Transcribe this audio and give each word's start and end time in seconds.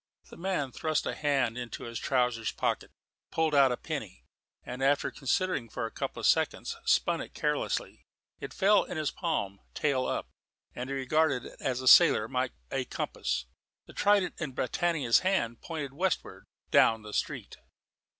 The 0.31 0.35
man 0.35 0.71
thrust 0.71 1.05
a 1.05 1.13
hand 1.13 1.59
into 1.59 1.83
his 1.83 1.99
trousers 1.99 2.51
pocket, 2.51 2.89
pulled 3.29 3.53
out 3.53 3.71
a 3.71 3.77
penny, 3.77 4.25
and 4.63 4.81
after 4.81 5.11
considering 5.11 5.69
for 5.69 5.85
a 5.85 5.91
couple 5.91 6.21
of 6.21 6.25
seconds, 6.25 6.75
spun 6.85 7.21
it 7.21 7.35
carelessly. 7.35 8.01
It 8.39 8.51
fell 8.51 8.83
in 8.83 8.97
his 8.97 9.11
palm, 9.11 9.59
tail 9.75 10.07
up; 10.07 10.27
and 10.73 10.89
he 10.89 10.95
regarded 10.95 11.45
it 11.45 11.61
as 11.61 11.81
a 11.81 11.87
sailor 11.87 12.27
might 12.27 12.53
a 12.71 12.85
compass. 12.85 13.45
The 13.85 13.93
trident 13.93 14.41
in 14.41 14.53
Britannia's 14.53 15.19
hand 15.19 15.61
pointed 15.61 15.93
westward, 15.93 16.45
down 16.71 17.03
the 17.03 17.13
street. 17.13 17.57